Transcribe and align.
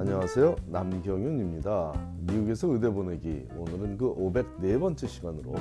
안녕하세요. 0.00 0.56
남경윤입니다. 0.68 1.92
미국에서 2.20 2.68
의대 2.68 2.88
보내기. 2.88 3.46
오늘은 3.54 3.98
그 3.98 4.14
504번째 4.14 5.06
시간으로 5.06 5.54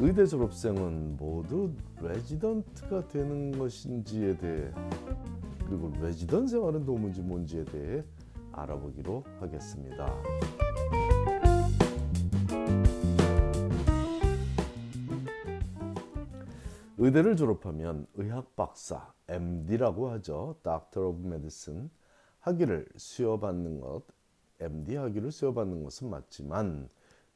의대 0.00 0.24
졸업생은 0.24 1.18
모두 1.18 1.74
레지던트가 2.00 3.06
되는 3.08 3.52
것인지에 3.58 4.38
대해 4.38 4.70
그리고 5.66 5.92
레지던 6.00 6.46
생활은 6.46 6.86
도무지 6.86 7.20
뭔지에 7.20 7.66
대해 7.66 8.02
알아보기로 8.52 9.24
하겠습니다. 9.40 10.10
의대를 16.96 17.36
졸업하면 17.36 18.06
의학 18.14 18.56
박사, 18.56 19.12
MD라고 19.28 20.08
하죠. 20.12 20.56
Doctor 20.62 21.10
of 21.10 21.26
Medicine 21.26 21.90
학위를 22.46 22.86
수여받는 22.96 23.80
것, 23.80 24.04
MD 24.60 24.94
학위를 24.94 25.32
수여받는 25.32 25.82
것은 25.82 26.08
맞지만 26.08 26.88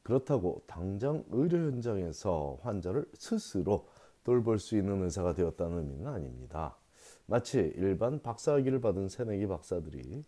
그렇다고 0.03 0.63
당장 0.65 1.25
의료 1.31 1.57
현장에서 1.57 2.59
환자를 2.61 3.05
스스로 3.15 3.89
돌볼 4.23 4.57
수 4.57 4.77
있는 4.77 5.03
의사가 5.03 5.33
되었다는 5.33 5.79
의미는 5.79 6.07
아닙니다. 6.07 6.77
마치 7.25 7.59
일반 7.75 8.21
박사 8.21 8.53
학위를 8.53 8.79
받은 8.79 9.09
새내기 9.09 9.47
박사들이 9.47 10.23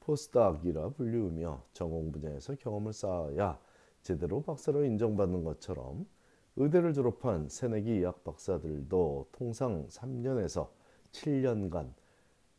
포스트학위라 0.00 0.90
불리우며 0.90 1.62
전공 1.72 2.10
분야에서 2.10 2.56
경험을 2.56 2.92
쌓아야 2.92 3.58
제대로 4.02 4.42
박사로 4.42 4.84
인정받는 4.84 5.44
것처럼 5.44 6.06
의대를 6.56 6.92
졸업한 6.92 7.48
새내기 7.48 7.90
의학 7.90 8.24
박사들도 8.24 9.28
통상 9.30 9.86
3년에서 9.86 10.68
7년간 11.12 11.92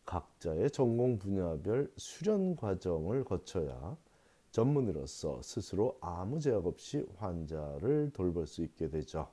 각자의 0.06 0.72
전공 0.72 1.18
분야별 1.18 1.92
수련 1.98 2.56
과정을 2.56 3.24
거쳐야 3.24 3.98
전문의로서 4.52 5.42
스스로 5.42 5.98
아무 6.00 6.40
제약 6.40 6.66
없이 6.66 7.06
환자를 7.18 8.12
돌볼 8.14 8.48
수 8.48 8.64
있게 8.64 8.90
되죠. 8.90 9.28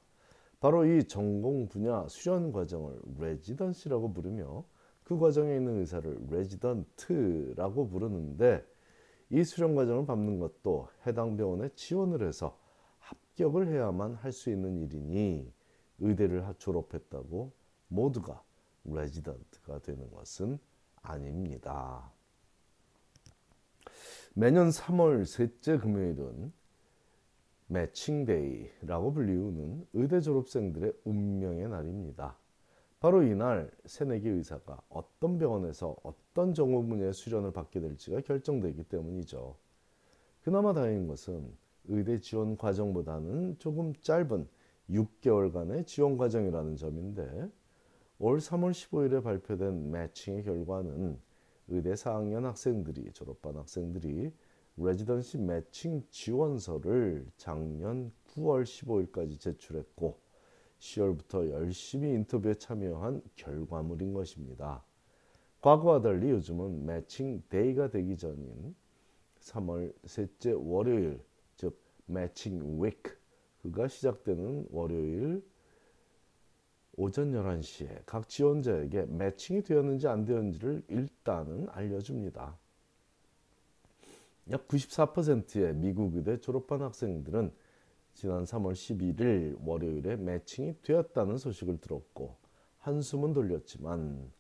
바로 0.59 0.85
이 0.85 1.05
전공 1.05 1.69
분야 1.69 2.07
수련 2.09 2.53
과정을 2.53 2.99
residency라고 3.19 4.13
부르며 4.13 4.65
그 5.05 5.19
과정에 5.19 5.57
있는 5.57 5.81
의사를 5.81 6.19
레지던트라고 6.31 7.89
부르는데 7.89 8.65
이 9.31 9.45
수련 9.45 9.75
과정을 9.75 10.07
밟는 10.07 10.39
것도 10.39 10.89
해당 11.07 11.37
병원에 11.37 11.69
지원을 11.75 12.27
해서 12.27 12.59
합격을 12.99 13.69
해야만 13.69 14.15
할 14.15 14.33
수 14.33 14.51
있는 14.51 14.81
일이니 14.81 15.53
의대를 15.99 16.45
졸업했다고 16.59 17.53
모두가 17.89 18.43
레지던트가 18.85 19.81
되는 19.81 20.11
것은 20.11 20.59
아닙니다. 21.03 22.11
매년 24.35 24.71
3월 24.71 25.27
셋째 25.27 25.79
금요일은 25.79 26.53
매칭데이라고 27.67 29.13
불리우는 29.13 29.87
의대 29.95 30.21
졸업생들의 30.21 30.93
운명의 31.05 31.69
날입니다. 31.69 32.37
바로 33.01 33.23
이날 33.23 33.71
새내기 33.87 34.29
의사가 34.29 34.81
어떤 34.89 35.39
병원에서 35.39 35.97
어떤 36.03 36.55
전공 36.55 36.89
분야의 36.89 37.13
수련을 37.13 37.53
받게 37.53 37.81
될지가 37.81 38.21
결정되기 38.21 38.85
때문이죠. 38.85 39.57
그나마 40.45 40.73
다행인 40.73 41.09
것은 41.09 41.53
의대 41.87 42.19
지원 42.21 42.57
과정보다는 42.57 43.59
조금 43.59 43.93
짧은 43.95 44.47
6개월간의 44.91 45.87
지원 45.87 46.17
과정이라는 46.17 46.77
점인데 46.77 47.51
올 48.25 48.39
3월 48.39 48.71
15일에 48.71 49.21
발표된 49.21 49.91
매칭의 49.91 50.45
결과는 50.45 51.19
의대 51.67 51.95
4학년 51.95 52.43
학생들이 52.45 53.11
졸업반 53.15 53.57
학생들이 53.57 54.31
residency 54.77 55.39
매칭 55.39 56.05
지원서를 56.09 57.27
작년 57.37 58.13
9월 58.29 58.63
15일까지 58.63 59.41
제출했고 59.41 60.21
10월부터 60.79 61.51
열심히 61.51 62.11
인터뷰에 62.11 62.55
참여한 62.55 63.23
결과물인 63.35 64.13
것입니다. 64.13 64.85
과거와 65.61 66.01
달리 66.01 66.31
요즘은 66.31 66.87
matching 66.87 67.43
day가 67.49 67.91
되기 67.91 68.17
전인 68.17 68.77
3월 69.41 69.93
셋째 70.05 70.53
월요일 70.53 71.21
즉 71.57 71.77
매칭 72.07 72.85
위크 72.85 73.19
그가 73.63 73.89
시작되는 73.89 74.69
월요일 74.71 75.43
오전 76.97 77.33
11시에 77.33 78.03
각 78.05 78.29
지원자에게 78.29 79.07
매칭이 79.07 79.63
되었는지 79.63 80.09
안 80.09 80.25
되었는지를 80.25 80.83
일단은 80.89 81.69
알려줍니다. 81.71 82.59
약 84.51 84.69
94%의 84.69 85.75
미국 85.75 86.15
의대 86.17 86.39
졸업한 86.39 86.83
학생들은 86.83 87.53
지난 88.15 88.45
3월 88.45 88.73
11일 88.73 89.57
월요일에 89.65 90.17
매칭이 90.17 90.83
되었다는 90.83 91.39
소식을 91.39 91.79
들었고 91.79 92.37
한숨은 92.81 93.33
돌렸지만 93.33 94.31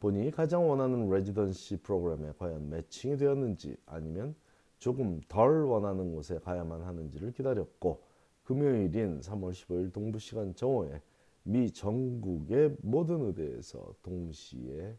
본인이 0.00 0.30
가장 0.30 0.68
원하는 0.68 1.08
레지던시 1.08 1.78
프로그램에 1.78 2.32
과연 2.38 2.68
매칭이 2.68 3.16
되었는지 3.16 3.76
아니면 3.86 4.34
조금 4.78 5.20
덜 5.28 5.64
원하는 5.64 6.12
곳에 6.12 6.38
가야만 6.40 6.82
하는지를 6.82 7.32
기다렸고 7.32 8.02
금요일인 8.42 9.20
3월 9.20 9.52
15일 9.52 9.92
동부 9.92 10.18
시간 10.18 10.54
정오에 10.54 11.00
미 11.44 11.72
전국의 11.72 12.76
모든 12.82 13.26
의대에서 13.26 13.94
동시에 14.02 14.96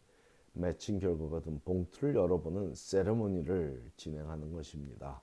매칭 0.53 0.99
결과가 0.99 1.41
든 1.41 1.59
봉투를 1.63 2.15
열어보는 2.15 2.75
세레모니를 2.75 3.91
진행하는 3.97 4.51
것입니다. 4.53 5.21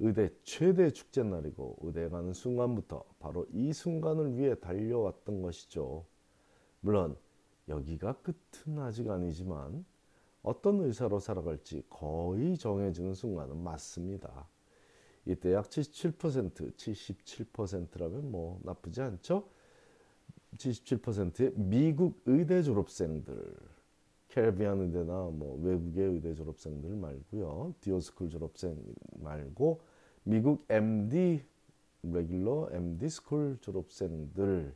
의대 0.00 0.30
최대 0.44 0.90
축제 0.90 1.22
날이고 1.22 1.78
의대 1.80 2.08
가는 2.08 2.32
순간부터 2.32 3.04
바로 3.18 3.46
이 3.52 3.72
순간을 3.72 4.36
위해 4.36 4.54
달려왔던 4.54 5.42
것이죠. 5.42 6.04
물론 6.80 7.16
여기가 7.68 8.20
끝은 8.22 8.78
아직 8.78 9.10
아니지만 9.10 9.84
어떤 10.42 10.80
의사로 10.80 11.18
살아갈지 11.18 11.82
거의 11.90 12.56
정해지는 12.56 13.14
순간은 13.14 13.56
맞습니다. 13.56 14.48
이때 15.26 15.52
약 15.52 15.68
77%, 15.68 16.74
77%라면 16.76 18.30
뭐 18.30 18.60
나쁘지 18.62 19.02
않죠? 19.02 19.48
77%의 20.56 21.52
미국 21.56 22.22
의대 22.26 22.62
졸업생들, 22.62 23.54
캐리비안 24.28 24.80
의대나 24.80 25.30
뭐 25.32 25.58
외국의 25.62 26.14
의대 26.14 26.34
졸업생들 26.34 26.90
말고요. 26.96 27.74
DO 27.80 27.93
school 27.93 28.30
졸업생 28.30 28.76
말고 29.20 29.80
미국 30.24 30.64
MD 30.68 31.42
regular 32.02 32.68
MD 32.72 33.08
school 33.08 33.58
졸업생들은 33.60 34.74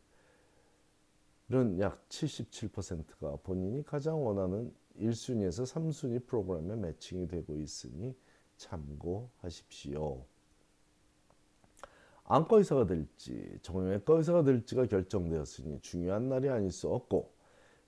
약 1.79 2.09
77%가 2.09 3.37
본인이 3.43 3.85
가장 3.85 4.25
원하는 4.25 4.73
1순위에서 4.99 5.65
3순위 5.65 6.27
프로그램에 6.27 6.77
매칭이 6.77 7.29
되고 7.29 7.59
있으니 7.59 8.17
참고하십시오. 8.57 10.25
안과 12.25 12.59
의사가 12.59 12.87
될지 12.87 13.59
정형외과 13.63 14.15
의사가 14.15 14.45
될지가 14.45 14.87
결정되었으니 14.87 15.81
중요한 15.81 16.29
날이 16.29 16.49
아닐 16.49 16.71
수 16.71 16.89
없고 16.89 17.33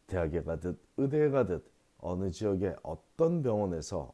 대학에 0.06 0.43
가듯 0.43 0.78
의대에 0.97 1.31
가듯 1.31 1.65
어느 1.99 2.31
지역의 2.31 2.77
어떤 2.83 3.43
병원에서 3.43 4.12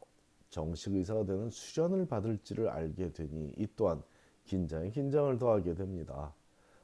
정식 0.49 0.93
의사가 0.93 1.25
되는 1.25 1.49
수련을 1.49 2.07
받을지를 2.07 2.69
알게 2.69 3.13
되니 3.13 3.53
이 3.57 3.67
또한 3.75 4.01
긴장에 4.45 4.89
긴장을 4.89 5.37
더하게 5.37 5.73
됩니다. 5.75 6.33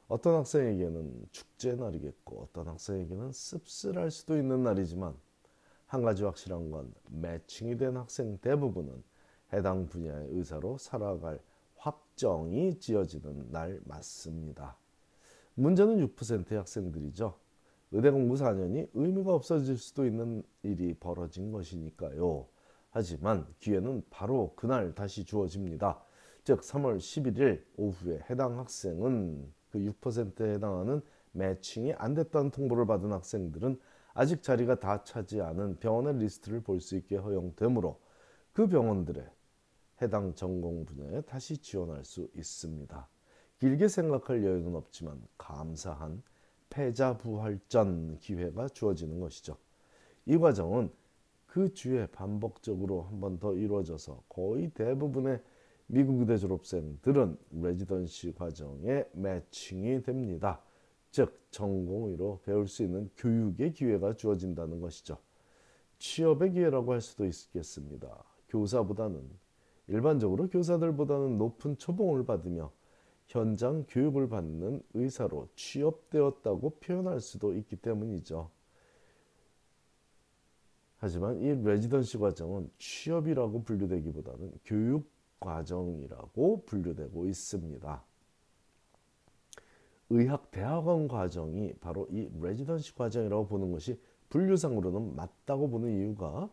어떤 0.08 0.36
학생에게는 0.36 1.26
축제 1.30 1.74
날이겠고 1.74 2.42
어떤 2.42 2.68
학생에게는 2.68 3.30
씁쓸할 3.32 4.10
수도 4.10 4.36
있는 4.36 4.62
날이지만 4.62 5.14
한 5.86 6.02
가지 6.02 6.24
확실한 6.24 6.70
건 6.70 6.92
매칭이 7.10 7.76
된 7.76 7.96
학생 7.96 8.38
대부분은 8.38 9.02
해당 9.52 9.86
분야의 9.86 10.28
의사로 10.30 10.78
살아갈 10.78 11.38
확정이 11.88 12.78
지어지는 12.78 13.50
날 13.50 13.80
맞습니다. 13.84 14.76
문제는 15.54 16.06
6%의 16.06 16.58
학생들이죠. 16.58 17.34
의대 17.92 18.10
공부 18.10 18.34
4년이 18.34 18.90
의미가 18.92 19.34
없어질 19.34 19.78
수도 19.78 20.04
있는 20.04 20.42
일이 20.62 20.94
벌어진 20.94 21.50
것이니까요. 21.50 22.46
하지만 22.90 23.46
기회는 23.58 24.04
바로 24.10 24.52
그날 24.56 24.94
다시 24.94 25.24
주어집니다. 25.24 26.02
즉 26.44 26.60
3월 26.60 26.98
11일 26.98 27.64
오후에 27.76 28.20
해당 28.28 28.58
학생은 28.58 29.52
그 29.70 29.78
6%에 29.78 30.54
해당하는 30.54 31.00
매칭이 31.32 31.94
안 31.94 32.14
됐다는 32.14 32.50
통보를 32.50 32.86
받은 32.86 33.12
학생들은 33.12 33.78
아직 34.12 34.42
자리가 34.42 34.80
다 34.80 35.04
차지 35.04 35.40
않은 35.40 35.78
병원의 35.78 36.18
리스트를 36.18 36.60
볼 36.62 36.80
수 36.80 36.96
있게 36.96 37.16
허용되므로 37.16 38.00
그 38.52 38.66
병원들의 38.66 39.24
해당 40.00 40.34
전공 40.34 40.84
분야에 40.84 41.22
다시 41.22 41.58
지원할 41.58 42.04
수 42.04 42.28
있습니다. 42.36 43.08
길게 43.58 43.88
생각할 43.88 44.44
여유는 44.44 44.76
없지만 44.76 45.20
감사한 45.36 46.22
패자부활전 46.70 48.18
기회가 48.20 48.68
주어지는 48.68 49.18
것이죠. 49.20 49.56
이 50.26 50.36
과정은 50.36 50.90
그 51.46 51.72
주에 51.72 52.06
반복적으로 52.08 53.02
한 53.02 53.20
번 53.20 53.38
더 53.38 53.54
이루어져서 53.54 54.22
거의 54.28 54.70
대부분의 54.70 55.42
미국 55.86 56.20
의대 56.20 56.36
졸업생들은 56.36 57.38
레지던시 57.62 58.34
과정에 58.34 59.04
매칭이 59.12 60.02
됩니다. 60.02 60.62
즉 61.10 61.40
전공의로 61.50 62.42
배울 62.44 62.68
수 62.68 62.82
있는 62.82 63.10
교육의 63.16 63.72
기회가 63.72 64.14
주어진다는 64.14 64.80
것이죠. 64.80 65.16
취업의 65.98 66.52
기회라고 66.52 66.92
할 66.92 67.00
수도 67.00 67.24
있겠습니다. 67.24 68.22
교사보다는 68.50 69.28
일반적으로 69.88 70.48
교사들보다는 70.48 71.38
높은 71.38 71.76
초봉을 71.78 72.24
받으며 72.24 72.70
현장 73.26 73.84
교육을 73.88 74.28
받는 74.28 74.82
의사로 74.94 75.48
취업되었다고 75.54 76.78
표현할 76.80 77.20
수도 77.20 77.54
있기 77.54 77.76
때문이죠. 77.76 78.50
하지만 80.98 81.40
이 81.40 81.54
레지던시 81.62 82.18
과정은 82.18 82.70
취업이라고 82.78 83.62
분류되기보다는 83.62 84.52
교육 84.64 85.08
과정이라고 85.40 86.64
분류되고 86.64 87.26
있습니다. 87.26 88.04
의학 90.10 90.50
대학원 90.50 91.06
과정이 91.06 91.74
바로 91.74 92.08
이 92.10 92.28
레지던시 92.40 92.94
과정이라고 92.94 93.46
보는 93.46 93.70
것이 93.70 94.00
분류상으로는 94.30 95.14
맞다고 95.14 95.68
보는 95.68 95.98
이유가 95.98 96.50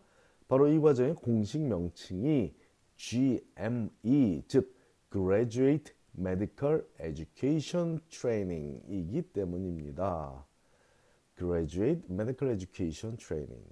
바로 0.48 0.68
이 0.68 0.80
과정의 0.80 1.16
공식 1.16 1.62
명칭이 1.62 2.54
GME 2.98 4.44
즉 4.48 4.76
Graduate 5.12 5.94
Medical 6.18 6.84
Education 7.00 8.00
Training이기 8.10 9.22
때문입니다. 9.34 10.46
Graduate 11.38 12.04
Medical 12.10 12.56
Education 12.56 13.18
Training 13.18 13.70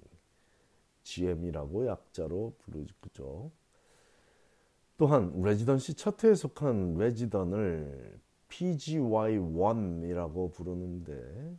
GM이라고 1.02 1.86
약자로 1.86 2.54
부르죠. 2.58 3.50
또한 4.96 5.42
레지던시 5.42 5.94
첫 5.94 6.22
해에 6.22 6.34
속한 6.34 6.98
레지던을 6.98 8.20
PGY1이라고 8.48 10.52
부르는데 10.52 11.56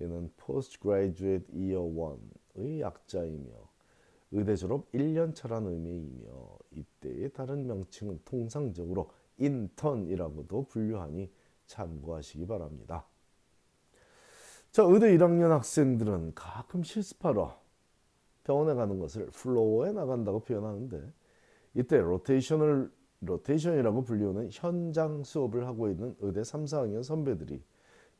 얘는 0.00 0.32
Postgraduate 0.36 1.46
Year 1.54 1.80
1의 2.56 2.80
약자이며 2.80 3.50
의대 4.32 4.56
졸업 4.56 4.90
1년 4.92 5.34
차란 5.34 5.66
의미이며 5.66 6.61
이때의 6.74 7.32
다른 7.32 7.66
명칭은 7.66 8.20
통상적으로 8.24 9.10
인턴이라고도 9.38 10.64
분류하니 10.64 11.30
참고하시기 11.66 12.46
바랍니다. 12.46 13.06
자, 14.70 14.82
의대 14.84 15.16
1학년 15.16 15.48
학생들은 15.48 16.32
가끔 16.34 16.82
실습하러 16.82 17.60
병원에 18.44 18.74
가는 18.74 18.98
것을 18.98 19.26
floor에 19.26 19.92
나간다고 19.92 20.40
표현하는데 20.40 21.12
이때 21.74 21.98
로테이션을 21.98 22.90
로테이션이라고 23.20 24.02
불리우는 24.02 24.48
현장 24.50 25.22
수업을 25.22 25.66
하고 25.66 25.88
있는 25.88 26.16
의대 26.20 26.42
3, 26.42 26.64
4학년 26.64 27.02
선배들이 27.02 27.62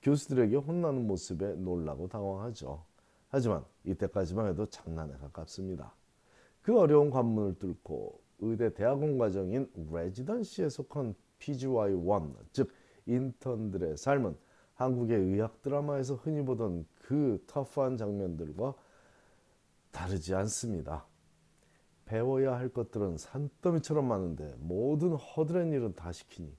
교수들에게 0.02 0.56
혼나는 0.56 1.06
모습에 1.06 1.54
놀라고 1.54 2.08
당황하죠. 2.08 2.84
하지만 3.28 3.64
이때까지만 3.84 4.48
해도 4.48 4.66
장난에 4.66 5.14
가깝습니다. 5.14 5.94
그 6.60 6.78
어려운 6.78 7.10
관문을 7.10 7.58
뚫고 7.58 8.20
의대 8.42 8.74
대학원 8.74 9.18
과정인 9.18 9.70
residency에 9.74 10.68
속한 10.68 11.14
PGY1, 11.38 12.34
즉 12.52 12.70
인턴들의 13.06 13.96
삶은 13.96 14.36
한국의 14.74 15.18
의학 15.18 15.62
드라마에서 15.62 16.16
흔히 16.16 16.44
보던 16.44 16.86
그 16.96 17.42
터프한 17.46 17.96
장면들과 17.96 18.74
다르지 19.92 20.34
않습니다. 20.34 21.06
배워야 22.04 22.56
할 22.56 22.68
것들은 22.68 23.16
산더미처럼 23.16 24.06
많은데 24.06 24.54
모든 24.58 25.12
허드렛 25.12 25.68
일은 25.68 25.94
다 25.94 26.10
시키니 26.10 26.54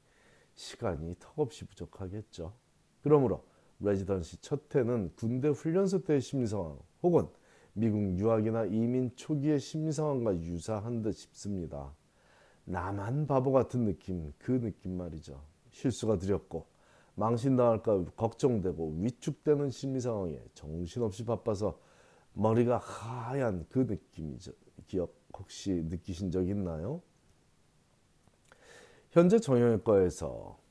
시간이 0.56 1.16
턱없이 1.20 1.66
부족하겠죠. 1.66 2.54
그러므로 3.02 3.44
레지던시 3.80 4.40
첫 4.42 4.74
해는 4.74 5.12
군대 5.16 5.50
훈련소 5.50 6.06
때의 6.06 6.22
심리 6.22 6.48
상황 6.48 6.80
혹은 7.02 7.28
미국 7.74 8.18
유학이나 8.20 8.66
이민 8.66 9.12
초기의 9.16 9.60
심리 9.60 9.92
상황과 9.92 10.36
유사한 10.38 11.02
듯 11.02 11.14
싶습니다. 11.14 11.94
나만 12.66 13.28
바보 13.28 13.52
같은 13.52 13.86
느낌, 13.86 14.32
그 14.38 14.60
느낌 14.62 14.98
말이죠. 14.98 15.42
실수가 15.72 16.20
두렵고 16.20 16.68
망신당할까 17.16 18.06
걱정되고 18.16 18.98
위축되는 19.00 19.70
심리 19.70 20.00
상황에 20.00 20.40
정신없이 20.54 21.26
바빠서 21.26 21.80
머리가 22.34 22.78
하얀 22.78 23.66
그 23.70 23.80
느낌이죠. 23.80 24.52
기억 24.88 25.14
혹시 25.38 25.84
느끼신 25.86 26.32
적 26.32 26.48
있나요? 26.48 27.02
현재 29.12 29.40
정형외과에서 29.40 30.63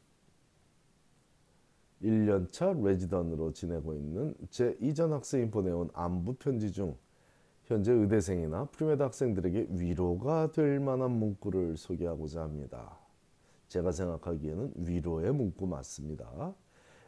1년차 2.02 2.84
레지던으로 2.84 3.52
지내고 3.52 3.94
있는 3.94 4.34
제 4.50 4.76
이전 4.80 5.12
학생이 5.12 5.50
보내온 5.50 5.90
안부 5.94 6.34
편지 6.34 6.72
중 6.72 6.96
현재 7.64 7.92
의대생이나 7.92 8.66
프리메드 8.66 9.02
학생들에게 9.02 9.68
위로가 9.70 10.50
될 10.50 10.80
만한 10.80 11.12
문구를 11.12 11.76
소개하고자 11.76 12.42
합니다. 12.42 12.98
제가 13.68 13.92
생각하기에는 13.92 14.72
위로의 14.76 15.32
문구 15.32 15.66
맞습니다. 15.66 16.54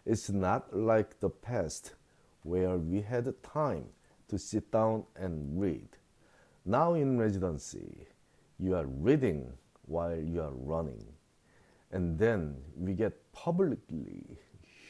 It's 0.06 0.34
not 0.34 0.66
like 0.72 1.18
the 1.20 1.32
past 1.42 1.94
where 2.46 2.78
we 2.78 2.98
had 2.98 3.30
time 3.42 3.86
to 4.28 4.36
sit 4.36 4.70
down 4.70 5.04
and 5.18 5.58
read. 5.60 5.88
Now 6.64 6.94
in 6.94 7.18
residency, 7.18 8.06
you 8.58 8.74
are 8.74 8.86
reading 8.86 9.52
while 9.86 10.16
you 10.16 10.40
are 10.40 10.54
running. 10.54 11.04
And 11.92 12.18
then 12.18 12.56
we 12.76 12.94
get 12.94 13.12
publicly 13.32 14.38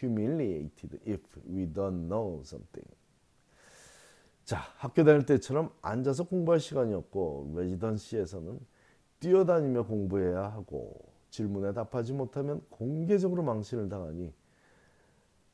humiliated 0.00 1.00
if 1.06 1.22
we 1.48 1.66
don't 1.72 2.08
know 2.08 2.40
something. 2.44 2.88
자, 4.44 4.58
학교 4.76 5.04
다닐 5.04 5.24
때처럼 5.24 5.72
앉아서 5.80 6.24
공부할 6.24 6.60
시간이 6.60 6.92
없고 6.92 7.54
레지던시에서는 7.56 8.60
뛰어다니며 9.20 9.86
공부해야 9.86 10.52
하고 10.52 11.00
질문에 11.30 11.72
답하지 11.72 12.12
못하면 12.12 12.62
공개적으로 12.68 13.42
망신을 13.42 13.88
당하니 13.88 14.32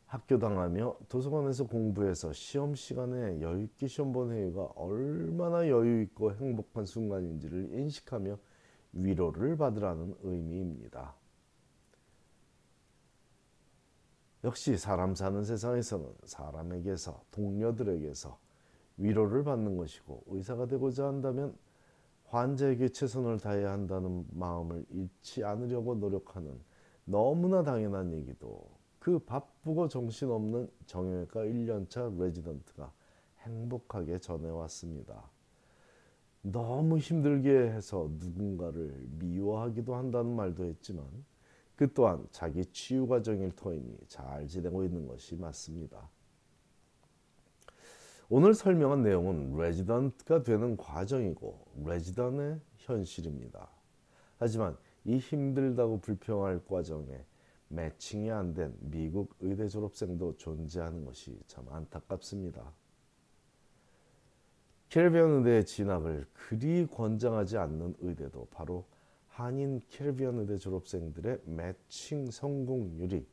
학교 0.06 0.40
당하며 0.40 0.96
도서관에서 1.08 1.68
공부해서 1.68 2.32
시험 2.32 2.74
시간에 2.74 3.40
여유 3.40 3.62
있게 3.62 3.86
시험 3.86 4.12
본 4.12 4.32
회의가 4.32 4.72
얼마나 4.74 5.68
여유 5.68 6.02
있고 6.02 6.34
행복한 6.34 6.84
순간인지를 6.84 7.72
인식하며 7.72 8.36
위로를 8.92 9.56
받으라는 9.56 10.16
의미입니다. 10.24 11.14
역시 14.42 14.76
사람 14.78 15.14
사는 15.14 15.44
세상에서는 15.44 16.06
사람에게서 16.24 17.22
동료들에게서 17.30 18.38
위로를 18.96 19.44
받는 19.44 19.76
것이고 19.76 20.24
의사가 20.28 20.66
되고자 20.66 21.06
한다면 21.06 21.54
환자에게 22.28 22.90
최선을 22.90 23.38
다해야 23.38 23.72
한다는 23.72 24.24
마음을 24.30 24.84
잃지 24.90 25.44
않으려고 25.44 25.94
노력하는 25.94 26.58
너무나 27.04 27.62
당연한 27.62 28.12
얘기도 28.12 28.62
그 28.98 29.18
바쁘고 29.18 29.88
정신없는 29.88 30.70
정형외과 30.86 31.40
1년차 31.40 32.18
레지던트가 32.18 32.92
행복하게 33.40 34.18
전해왔습니다. 34.18 35.30
너무 36.42 36.98
힘들게 36.98 37.50
해서 37.50 38.08
누군가를 38.18 38.94
미워하기도 39.18 39.94
한다는 39.94 40.34
말도 40.36 40.64
했지만 40.64 41.04
그 41.80 41.90
또한 41.94 42.28
자기 42.30 42.62
치유 42.66 43.06
과정일 43.06 43.52
터이니 43.52 44.00
잘 44.06 44.46
지내고 44.46 44.84
있는 44.84 45.08
것이 45.08 45.34
맞습니다. 45.34 46.10
오늘 48.28 48.52
설명한 48.52 49.02
내용은 49.02 49.56
레지던트가 49.56 50.42
되는 50.42 50.76
과정이고 50.76 51.68
레지던의 51.86 52.60
현실입니다. 52.76 53.66
하지만 54.36 54.76
이 55.06 55.16
힘들다고 55.16 56.00
불평할 56.00 56.66
과정에 56.66 57.24
매칭이 57.68 58.30
안 58.30 58.52
된 58.52 58.76
미국 58.80 59.34
의대 59.40 59.66
졸업생도 59.66 60.36
존재하는 60.36 61.06
것이 61.06 61.40
참 61.46 61.66
안타깝습니다. 61.70 62.74
캐리비안 64.90 65.30
의대 65.30 65.64
진학을 65.64 66.26
그리 66.34 66.86
권장하지 66.86 67.56
않는 67.56 67.94
의대도 68.00 68.48
바로 68.50 68.84
한인 69.40 69.80
캐리비안 69.88 70.38
의대 70.38 70.58
졸업생들의 70.58 71.40
매칭 71.44 72.30
성공률이 72.30 73.26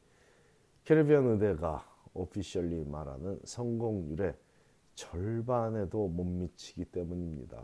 캐리비안 0.86 1.26
의대가 1.26 1.86
오피셜리 2.14 2.86
말하는 2.86 3.40
성공률의 3.44 4.34
절반에도 4.96 6.08
못 6.08 6.24
미치기 6.24 6.86
때문입니다. 6.86 7.62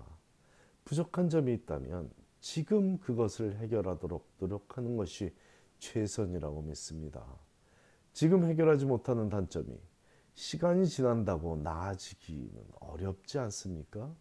부족한 0.84 1.30
점이 1.30 1.54
있다면 1.54 2.12
지금 2.42 2.98
그것을 2.98 3.56
해결하도록 3.56 4.28
노력하는 4.40 4.98
것이 4.98 5.34
최선이라고 5.80 6.64
믿습니다. 6.64 7.26
지금 8.12 8.44
해결하지 8.44 8.86
못하는 8.86 9.30
단점이 9.30 9.74
시간이 10.34 10.88
지난다고 10.88 11.56
나아지기는 11.56 12.62
어렵지 12.82 13.40
않습니까? 13.40 14.14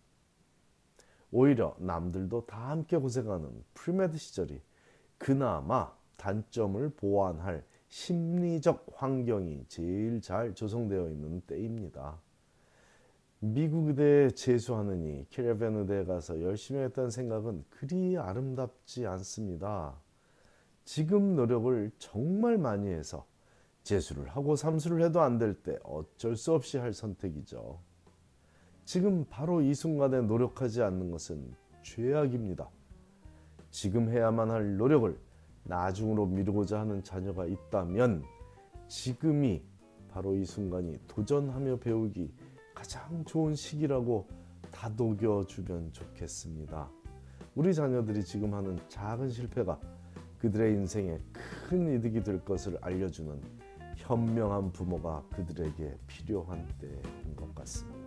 오히려 1.32 1.74
남들도 1.78 2.46
다 2.46 2.70
함께 2.70 2.96
고생하는 2.98 3.50
pre-med 3.74 4.18
시절이 4.18 4.60
그나마 5.18 5.92
단점을 6.16 6.88
보완할 6.90 7.64
심리적 7.88 8.86
환경이 8.94 9.64
제일 9.68 10.20
잘 10.20 10.54
조성되어 10.54 11.08
있는 11.10 11.40
때입니다. 11.42 12.20
미국 13.40 13.88
의대에 13.88 14.30
재수하느니 14.30 15.26
캐리밴 15.30 15.76
의대에 15.76 16.04
가서 16.04 16.40
열심히 16.42 16.80
했다는 16.82 17.10
생각은 17.10 17.64
그리 17.70 18.16
아름답지 18.16 19.06
않습니다. 19.06 20.00
지금 20.84 21.34
노력을 21.34 21.90
정말 21.98 22.56
많이 22.58 22.88
해서 22.88 23.26
재수를 23.82 24.28
하고 24.28 24.54
삼수를 24.54 25.02
해도 25.02 25.20
안 25.20 25.38
될 25.38 25.62
때 25.62 25.78
어쩔 25.82 26.36
수 26.36 26.52
없이 26.54 26.78
할 26.78 26.92
선택이죠. 26.92 27.80
지금 28.84 29.24
바로 29.28 29.62
이 29.62 29.74
순간에 29.74 30.20
노력하지 30.20 30.82
않는 30.82 31.10
것은 31.10 31.54
죄악입니다. 31.82 32.68
지금 33.70 34.10
해야만 34.10 34.50
할 34.50 34.76
노력을 34.76 35.18
나중으로 35.64 36.26
미루고자 36.26 36.80
하는 36.80 37.02
자녀가 37.02 37.46
있다면 37.46 38.24
지금이 38.88 39.62
바로 40.10 40.36
이 40.36 40.44
순간이 40.44 40.98
도전하며 41.08 41.78
배우기 41.78 42.32
가장 42.74 43.24
좋은 43.24 43.54
시기라고 43.54 44.26
다독여 44.72 45.46
주면 45.46 45.92
좋겠습니다. 45.92 46.90
우리 47.54 47.72
자녀들이 47.74 48.24
지금 48.24 48.54
하는 48.54 48.78
작은 48.88 49.30
실패가 49.30 49.78
그들의 50.38 50.74
인생에 50.74 51.18
큰 51.68 51.94
이득이 51.94 52.22
될 52.24 52.44
것을 52.44 52.76
알려주는 52.80 53.40
현명한 53.96 54.72
부모가 54.72 55.22
그들에게 55.34 55.96
필요한 56.06 56.66
때인 56.80 57.36
것 57.36 57.54
같습니다. 57.54 58.01